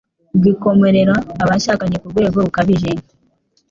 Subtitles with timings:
[0.43, 1.95] gikomerera abashakanye.
[2.01, 2.91] Kurwego rukabije